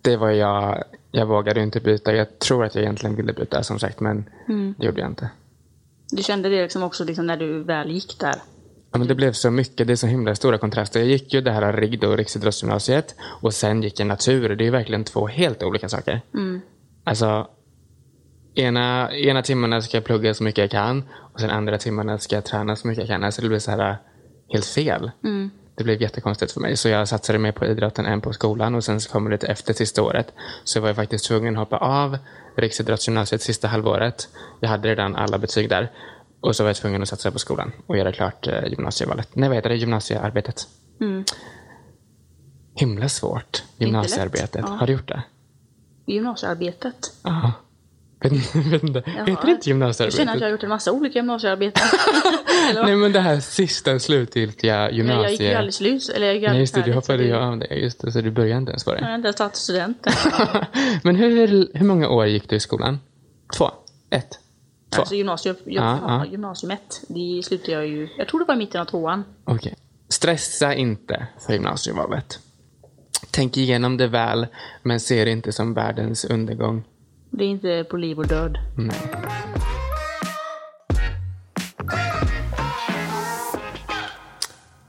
[0.02, 2.16] Det var jag, jag vågade inte byta.
[2.16, 4.30] Jag tror att jag egentligen ville byta som sagt, men
[4.78, 5.30] det gjorde jag inte.
[6.12, 8.36] Du kände det liksom också liksom när du väl gick där?
[8.92, 11.00] Ja, men det blev så mycket, det är så himla stora kontraster.
[11.00, 14.50] Jag gick ju det här RIG då, Riksidrottsgymnasiet, och sen gick jag natur.
[14.50, 16.22] Det är ju verkligen två helt olika saker.
[17.04, 17.48] Alltså,
[18.56, 22.36] ena, ena timmarna ska jag plugga så mycket jag kan och sen andra timmarna ska
[22.36, 23.24] jag träna så mycket jag kan.
[23.24, 23.98] Alltså det blir så här
[24.54, 25.12] helt fel.
[25.78, 26.78] Det blev jättekonstigt för mig.
[26.78, 29.50] Så jag satsade mer på idrotten än på skolan och sen så kommer det till
[29.50, 30.34] efter sista året.
[30.64, 32.18] Så var jag faktiskt tvungen att hoppa av
[32.58, 34.28] Riksidrottsgymnasiet sista halvåret.
[34.60, 35.92] Jag hade redan alla betyg där.
[36.40, 39.30] Och så var jag tvungen att satsa på skolan och göra klart eh, gymnasievalet.
[39.36, 39.76] Nej, vad heter det?
[39.76, 40.68] Gymnasiearbetet.
[42.76, 44.62] Himla svårt, gymnasiearbetet.
[44.68, 44.68] Ja.
[44.68, 45.24] Har du gjort det?
[46.06, 47.14] Gymnasiearbetet.
[47.24, 47.52] Ja.
[48.32, 49.04] Vet, vet inte.
[49.06, 49.26] Jaha.
[49.26, 50.20] Heter det inte Jag gymnasiearbetet?
[50.20, 51.84] känner att jag har gjort en massa olika gymnasiearbeten.
[52.84, 55.50] Nej, men det här sista slutgiltiga Men jag gick gymnasie...
[55.50, 56.10] ju aldrig slut.
[56.16, 56.82] Eller jag gick Nej, just det.
[56.82, 57.76] Du hoppade ju av det.
[57.76, 59.06] Just det, så du började inte ens på Jag det.
[59.06, 60.14] har inte ens tagit studenten.
[61.04, 63.00] Men hur, hur många år gick du i skolan?
[63.58, 63.72] Två?
[64.10, 64.40] Ett?
[64.90, 65.00] Två?
[65.02, 67.02] Alltså gymnasium, Ja, ja, gymnasiumet.
[67.08, 69.24] Det slutade jag ju, jag tror det var i mitten av tvåan.
[69.44, 69.76] Okej.
[70.10, 72.40] Stressa inte för gymnasievalet.
[73.32, 74.48] Tänk igenom det väl,
[74.84, 76.84] men se det inte som världens undergång.
[77.38, 78.58] Det är inte på liv och död.
[78.78, 79.02] Nej.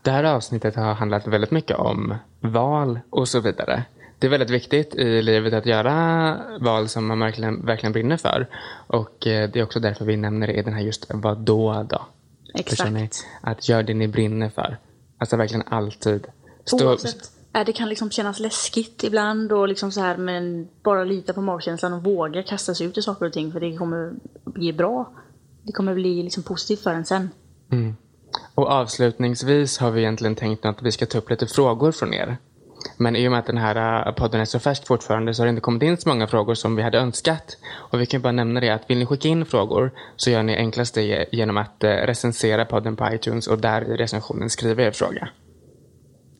[0.02, 3.85] Det här avsnittet har handlat väldigt mycket om val och så vidare.
[4.18, 8.46] Det är väldigt viktigt i livet att göra val som man verkligen, verkligen brinner för.
[8.87, 11.87] Och eh, det är också därför vi nämner det i den här just vad då
[11.90, 12.06] då?
[12.54, 12.61] Ni?
[12.61, 13.26] Exakt.
[13.40, 14.78] Att gör det ni brinner för.
[15.18, 16.26] Alltså verkligen alltid.
[16.64, 17.36] Stå, Oavsett.
[17.57, 21.40] Äh, det kan liksom kännas läskigt ibland och liksom så här men bara lita på
[21.40, 24.12] magkänslan och våga kasta sig ut i saker och ting för det kommer
[24.45, 25.12] bli bra.
[25.62, 27.31] Det kommer bli liksom positivt för en sen.
[27.73, 27.97] Mm.
[28.55, 32.37] Och avslutningsvis har vi egentligen tänkt att vi ska ta upp lite frågor från er.
[32.97, 35.47] Men i och med att den här äh, podden är så färsk fortfarande så har
[35.47, 37.57] det inte kommit in så många frågor som vi hade önskat.
[37.66, 40.57] Och vi kan bara nämna det att vill ni skicka in frågor så gör ni
[40.57, 44.90] enklast det genom att äh, recensera podden på iTunes och där i recensionen skriva er
[44.90, 45.29] fråga.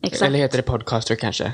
[0.01, 0.21] Exakt.
[0.21, 1.53] Eller heter det podcaster kanske?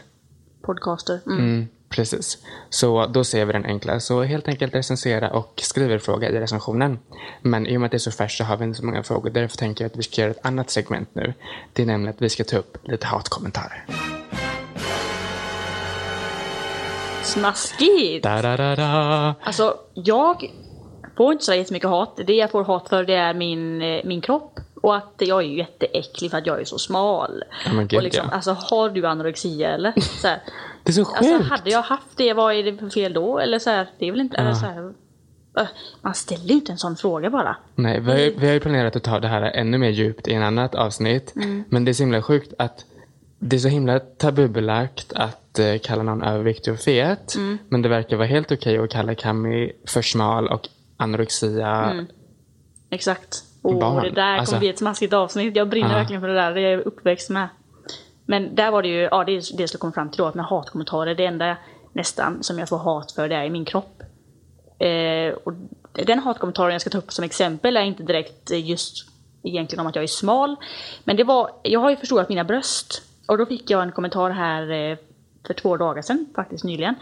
[0.62, 1.20] Podcaster.
[1.26, 1.40] Mm.
[1.40, 2.38] Mm, precis.
[2.70, 4.00] Så då ser vi den enkla.
[4.00, 7.00] Så helt enkelt recensera och skriv er fråga i recensionen.
[7.42, 9.04] Men i och med att det är så färskt så har vi inte så många
[9.04, 9.30] frågor.
[9.30, 11.34] Därför tänker jag att vi ska göra ett annat segment nu.
[11.74, 13.86] Det är nämligen att vi ska ta upp lite hatkommentarer.
[17.24, 18.24] Smaskigt!
[18.24, 19.36] Da, da, da, da.
[19.44, 20.52] Alltså, jag
[21.18, 22.20] får inte så jättemycket hat.
[22.28, 24.60] Det jag får hat för det är min, eh, min kropp.
[24.84, 27.44] Och att jag är ju jätteäcklig för att jag är så smal.
[27.66, 28.36] Ja, men gud, och liksom, ja.
[28.36, 29.94] Alltså, har du anorexia eller?
[30.02, 30.40] Så här,
[30.84, 31.18] Det är så sjukt.
[31.18, 33.40] alltså, hade jag haft det, vad är det för fel då?
[33.40, 34.38] Eller så här, det är väl inte...
[34.38, 34.94] Eller så här,
[35.58, 35.68] äh,
[36.02, 37.58] man ställer ju inte en sån fråga bara.
[37.76, 40.28] Nej, vi har, ju, vi har ju planerat att ta det här ännu mer djupt
[40.28, 41.34] i en annat avsnitt.
[41.70, 42.86] Men det är så himla sjukt att
[43.40, 47.36] det är så himla tabubelagt att eh, kalla någon överviktig och fet.
[47.36, 47.58] Mm.
[47.70, 52.06] Men det verkar vara helt okej att kalla Kami för smal och anorexia.
[52.90, 53.44] Exakt.
[53.64, 54.04] Och Barn.
[54.04, 55.56] det där kommer Alltså- bli ett smaskigt avsnitt.
[55.56, 55.96] Jag brinner Ja.
[55.98, 56.54] verkligen för det där.
[56.54, 57.48] Det är jag uppväxt med.
[58.26, 60.36] Men där var det ju, ja det är det jag komma fram till då, att
[60.36, 61.58] med hatkommentarer, det enda
[61.94, 64.02] nästan som jag får hat för det är i min kropp.
[64.80, 65.54] Eh, och
[66.06, 69.08] den hatkommentaren jag ska ta upp som exempel är inte direkt just
[69.44, 70.56] egentligen om att jag är smal.
[71.04, 73.02] Men det var, jag har ju förstorat mina bröst.
[73.28, 74.98] Och då fick jag en kommentar här eh,
[75.48, 76.96] för två dagar sedan, faktiskt nyligen.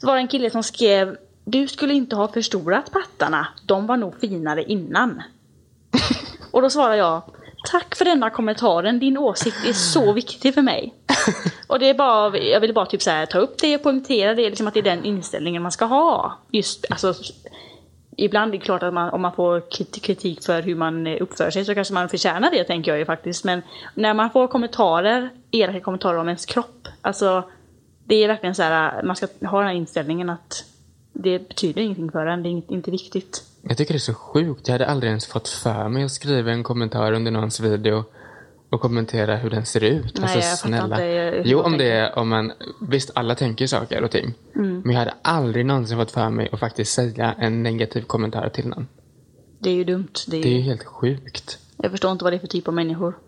[0.00, 4.20] Det var en kille som skrev Du skulle inte ha förstorat pattarna, de var nog
[4.20, 5.22] finare innan.
[6.50, 7.22] Och då svarar jag
[7.70, 10.94] Tack för denna kommentaren, din åsikt är så viktig för mig.
[11.66, 14.34] Och det är bara, jag vill bara typ så här, ta upp det och poängtera
[14.34, 16.38] det, liksom att det är den inställningen man ska ha.
[16.50, 17.14] Just, alltså,
[18.16, 21.22] ibland är det klart att man, om man får krit- kritik för hur man eh,
[21.22, 23.44] uppför sig så kanske man förtjänar det tänker jag ju faktiskt.
[23.44, 23.62] Men
[23.94, 27.42] när man får kommentarer, elaka kommentarer om ens kropp, alltså
[28.04, 30.64] det är verkligen så här, man ska ha den här inställningen att
[31.12, 33.42] det betyder ingenting för en, det är inte viktigt.
[33.68, 34.68] Jag tycker det är så sjukt.
[34.68, 38.04] Jag hade aldrig ens fått för mig att skriva en kommentar under någons video
[38.70, 40.20] och kommentera hur den ser ut.
[40.20, 42.52] Nej, jag fattar inte hur Jo, om det är om man...
[42.80, 44.34] Visst, alla tänker saker och ting.
[44.54, 44.80] Mm.
[44.84, 48.68] Men jag hade aldrig någonsin fått för mig att faktiskt säga en negativ kommentar till
[48.68, 48.88] någon.
[49.58, 50.08] Det är ju dumt.
[50.26, 51.58] Det är Det är ju, helt sjukt.
[51.76, 53.18] Jag förstår inte vad det är för typ av människor.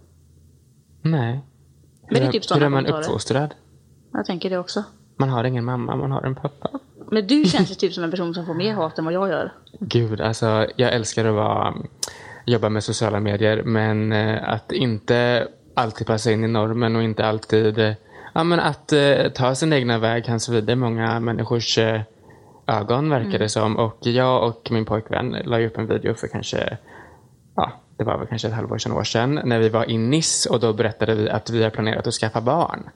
[1.02, 1.40] Nej.
[2.02, 3.00] Men det är hur, typ hur är man kommentarer.
[3.04, 3.54] uppfostrad?
[4.12, 4.84] Jag tänker det också.
[5.16, 6.70] Man har ingen mamma, man har en pappa.
[7.10, 9.28] Men du känns ju typ som en person som får mer hat än vad jag
[9.28, 9.52] gör.
[9.80, 11.74] Gud, alltså jag älskar att vara,
[12.46, 17.26] jobba med sociala medier men eh, att inte alltid passa in i normen och inte
[17.26, 17.92] alltid, eh,
[18.34, 22.00] ja men att eh, ta sin egna väg kan svida i många människors eh,
[22.66, 23.76] ögon verkar det som.
[23.76, 26.78] Och jag och min pojkvän la upp en video för kanske,
[27.56, 30.50] ja det var väl kanske ett halvår sedan, år sedan, när vi var i Nice
[30.50, 32.90] och då berättade vi att vi har planerat att skaffa barn.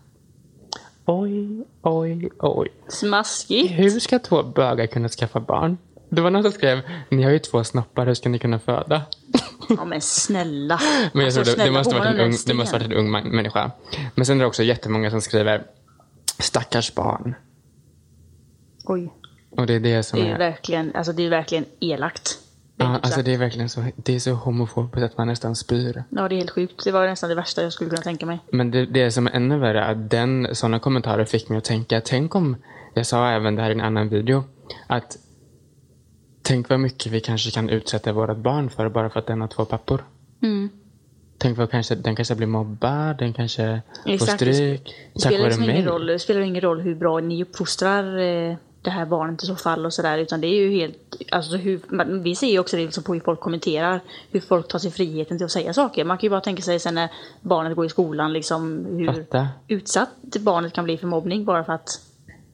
[1.05, 2.69] Oj, oj, oj.
[2.88, 3.73] Smaskigt.
[3.79, 5.79] Hur ska två bögar kunna skaffa barn?
[6.09, 9.03] Det var någon som skrev, ni har ju två snoppar, hur ska ni kunna föda?
[9.77, 10.81] Ja men snälla.
[11.12, 12.73] Men jag Alltså, tror det, det, snälla, måste varit man en ung, en det måste
[12.79, 13.71] varit en ung man, människa.
[14.15, 15.62] Men sen är det också jättemånga som skriver,
[16.38, 17.35] stackars barn.
[18.85, 19.12] Oj.
[19.51, 20.38] Och det är det som Det är är...
[20.38, 22.38] verkligen, alltså det är verkligen elakt.
[22.83, 26.05] Ja, alltså det är verkligen så, det är så homofobiskt att man nästan spyr.
[26.09, 26.85] ja, det är helt sjukt.
[26.85, 28.38] Det var nästan det värsta jag skulle kunna tänka mig.
[28.53, 31.64] Men det, det som är ännu värre är att den, sådana kommentarer fick mig att
[31.64, 32.57] tänka, tänk om,
[32.95, 34.45] jag sa även det här i en annan video,
[34.87, 35.16] att
[36.42, 39.49] tänk vad mycket vi kanske kan utsätta vårt barn för bara för att den har
[39.49, 40.05] två pappor.
[40.42, 40.68] Mm.
[41.38, 44.33] Tänk vad kanske, den kanske blir mobbad, den kanske får Exakt.
[44.33, 44.95] stryk.
[45.14, 48.90] Det spelar, liksom ingen roll, det spelar ingen roll hur bra ni uppfostrar eh, det
[48.90, 50.18] här barnet i så fall och sådär.
[50.18, 50.97] Utan det är ju helt,
[51.31, 54.01] alltså hur, man, vi ser ju också det liksom på hur folk kommenterar.
[54.31, 56.05] Hur folk tar sig friheten till att säga saker.
[56.05, 57.09] Man kan ju bara tänka sig sen när
[57.40, 59.49] barnet går i skolan liksom hur Fatta.
[59.68, 61.88] utsatt barnet kan bli för mobbning bara för att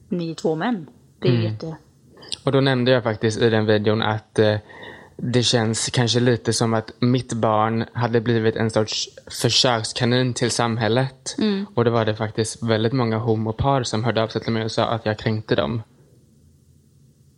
[0.09, 0.87] ni är två män.
[1.19, 1.51] Det är ju Mm.
[1.53, 1.75] jätte...
[2.43, 4.55] Och då nämnde jag faktiskt i den videon att eh,
[5.17, 9.09] det känns kanske lite som att mitt barn hade blivit en sorts
[9.41, 11.35] försökskanin till samhället.
[11.37, 11.65] Mm.
[11.75, 14.71] Och då var det faktiskt väldigt många homopar som hörde av sig till mig och
[14.71, 15.81] sa att jag kränkte dem.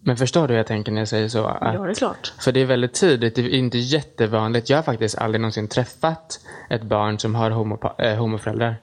[0.03, 1.45] Men förstår du hur jag tänker när jag säger så?
[1.45, 2.33] Att, Ja, det är klart.
[2.39, 4.69] För det är väldigt tidigt, det är inte jättevanligt.
[4.69, 8.75] Jag har faktiskt aldrig någonsin träffat ett barn som har homopa- äh, homoföräldrar.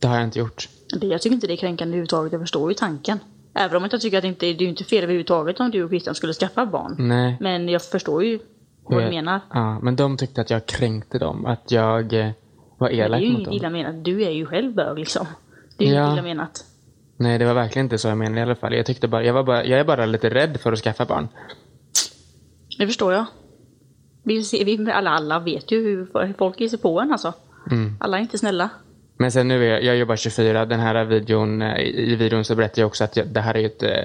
[0.00, 0.68] Det har jag inte gjort.
[1.00, 2.32] Det, jag tycker inte det är kränkande överhuvudtaget.
[2.32, 3.18] Jag förstår ju tanken.
[3.54, 5.90] Även om jag tycker att det inte det är inte fel överhuvudtaget om du och
[5.90, 6.94] Christian skulle skaffa barn.
[6.98, 7.36] Nej.
[7.40, 8.38] Men jag förstår ju
[8.82, 9.40] vad du menar.
[9.52, 11.46] Ja, men de tyckte att jag kränkte dem.
[11.46, 12.30] Att jag eh,
[12.78, 13.54] var Men det är elak ju mot inget dem.
[13.56, 14.04] illa menat.
[14.04, 15.26] Du är ju själv bög liksom.
[15.76, 16.02] Det är ju Ja.
[16.06, 16.64] inget illa menat.
[17.16, 18.74] Nej, det var verkligen inte så jag menade i alla fall.
[18.74, 21.28] Jag tyckte bara, jag, var bara, jag är bara lite rädd för att skaffa barn.
[22.78, 23.26] Det förstår jag.
[24.22, 27.32] Vi, vi alla, alla vet ju hur, folk ger sig på en alltså.
[27.70, 27.96] Mm.
[28.00, 28.70] Alla är inte snälla.
[29.18, 30.66] Men sen nu är jag, jag jobbar 24.
[30.66, 33.56] Den här videon, eh, i i videon så berättar jag också att jag, det här
[33.56, 34.04] är ett, eh,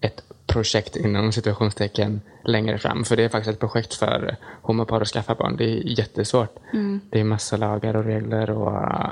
[0.00, 3.04] ett projekt inom situationstecken längre fram.
[3.04, 5.56] För det är faktiskt ett projekt för homopar att skaffa barn.
[5.56, 6.56] Det är jättesvårt.
[6.72, 7.00] Mm.
[7.10, 9.10] Det är massa lagar och regler och eh,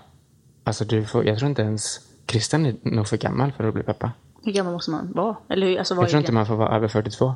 [0.64, 3.82] alltså du får, jag tror inte ens Christian är nog för gammal för att bli
[3.82, 4.12] pappa.
[4.44, 5.36] Hur gammal måste man vara?
[5.48, 7.34] Eller hur- alltså vad Jag tror inte man får vara över 42.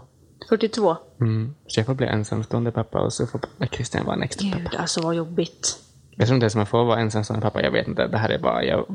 [0.49, 0.97] 42?
[1.21, 1.55] Mm.
[1.67, 4.63] Så jag får bli ensamstående pappa och så får Christian vara en extra pappa.
[4.63, 5.79] Gud alltså vad jobbigt.
[6.11, 7.63] Jag tror inte ens man får vara ensamstående pappa.
[7.63, 8.07] Jag vet inte.
[8.07, 8.87] Det här är bara, jag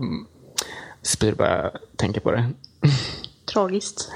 [1.01, 2.49] spyr bara tänker på det.
[3.53, 4.11] Tragiskt.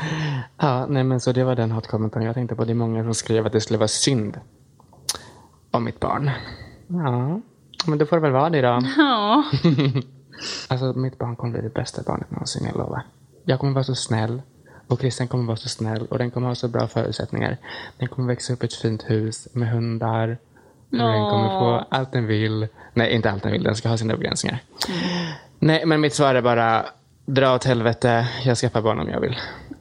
[0.57, 2.65] Ja, nej men så det var den hatkommentaren jag tänkte på.
[2.65, 4.39] Det är många som skrev att det skulle vara synd
[5.71, 6.29] om mitt barn.
[6.87, 7.41] Ja,
[7.85, 8.79] men då får det väl vara det då.
[8.97, 9.43] Ja.
[10.67, 13.01] Alltså mitt barn kommer bli det bästa barnet någonsin, jag lovar.
[13.43, 14.41] Jag kommer vara så snäll.
[14.87, 16.07] Och Christian kommer vara så snäll.
[16.09, 17.57] Och den kommer ha så bra förutsättningar.
[17.97, 20.37] Den kommer växa upp i ett fint hus med hundar.
[20.91, 22.67] Och den kommer få allt den vill.
[22.93, 23.63] Nej, inte allt den vill.
[23.63, 24.59] Den ska ha sina begränsningar.
[25.59, 26.85] Nej, men mitt svar är bara
[27.25, 28.27] dra åt helvete.
[28.45, 29.35] Jag skaffar barn om jag vill.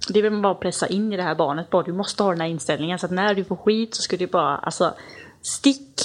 [0.09, 1.71] Det vill man bara pressa in i det här barnet.
[1.71, 2.99] Bara, du måste ha den här inställningen.
[2.99, 4.95] Så att när du får skit så ska du bara, alltså,
[5.43, 6.01] stick.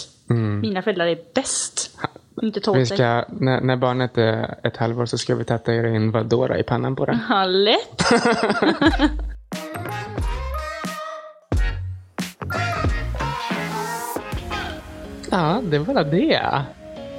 [0.61, 1.97] Mina föräldrar är bäst.
[2.41, 5.89] Inte ta Vi åt ska, när, när barnet är ett halvår så ska vi tatuera
[5.89, 7.19] in Vadora i pannan på den.
[7.29, 8.03] Ja, lätt.
[15.31, 16.65] Ja, det var det.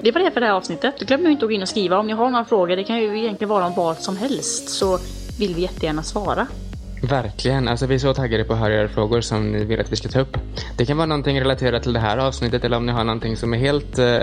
[0.02, 1.00] Det var det för det här avsnittet.
[1.00, 1.98] Glöm inte att gå in och skriva.
[1.98, 4.98] Om ni har några frågor, det kan ju egentligen vara om vad som helst, så
[5.38, 6.46] vill vi jättegärna svara.
[7.02, 7.68] Verkligen.
[7.68, 9.96] Alltså, vi är så taggade på att höra era frågor som ni vill att vi
[9.96, 10.36] ska ta upp.
[10.76, 13.54] Det kan vara någonting relaterat till det här avsnittet eller om ni har någonting som
[13.54, 14.16] är helt, eh,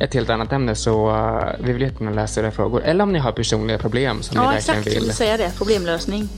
[0.00, 2.82] ett helt annat ämne så uh, vi vill jättegärna läsa era frågor.
[2.84, 4.86] Eller om ni har personliga problem som ni Ja, verkligen exakt.
[4.86, 5.02] Jag vill.
[5.02, 5.52] vill säga det.
[5.58, 6.28] Problemlösning.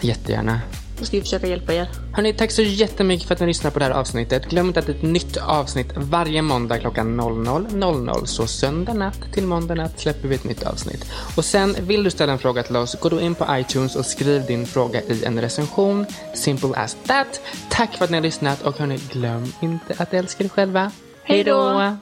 [0.00, 0.60] Jättegärna.
[0.98, 1.88] Då ska vi försöka hjälpa er.
[2.12, 4.50] Hörni, tack så jättemycket för att ni lyssnar på det här avsnittet.
[4.50, 8.24] Glöm inte att ett nytt avsnitt varje måndag klockan 00.00.
[8.24, 11.04] Så söndag natt till måndag natt släpper vi ett nytt avsnitt.
[11.36, 14.06] Och sen, vill du ställa en fråga till oss, gå då in på iTunes och
[14.06, 16.06] skriv din fråga i en recension.
[16.34, 17.40] Simple as that.
[17.70, 20.92] Tack för att ni har lyssnat och hörni, glöm inte att älska er själva.
[21.24, 21.96] Hej då!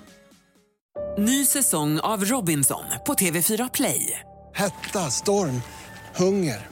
[1.19, 4.21] Ny säsong av Robinson på TV4 Play.
[4.55, 5.63] Hetta, storm,
[6.17, 6.72] hunger.